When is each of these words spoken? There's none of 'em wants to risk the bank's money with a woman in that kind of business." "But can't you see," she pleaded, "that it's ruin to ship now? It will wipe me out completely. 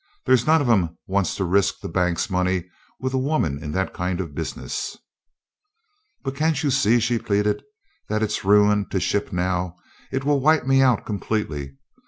There's 0.25 0.47
none 0.47 0.63
of 0.63 0.67
'em 0.67 0.97
wants 1.05 1.35
to 1.35 1.43
risk 1.43 1.79
the 1.79 1.87
bank's 1.87 2.27
money 2.27 2.67
with 2.99 3.13
a 3.13 3.19
woman 3.19 3.61
in 3.63 3.71
that 3.73 3.93
kind 3.93 4.19
of 4.19 4.33
business." 4.33 4.97
"But 6.23 6.35
can't 6.35 6.63
you 6.63 6.71
see," 6.71 6.99
she 6.99 7.19
pleaded, 7.19 7.61
"that 8.09 8.23
it's 8.23 8.43
ruin 8.43 8.89
to 8.89 8.99
ship 8.99 9.31
now? 9.31 9.75
It 10.11 10.23
will 10.25 10.39
wipe 10.39 10.65
me 10.65 10.81
out 10.81 11.05
completely. 11.05 11.77